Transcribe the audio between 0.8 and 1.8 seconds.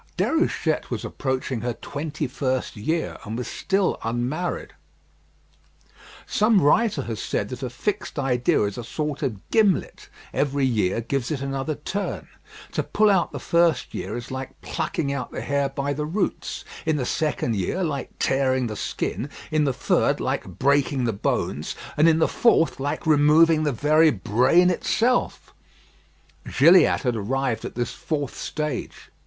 was approaching her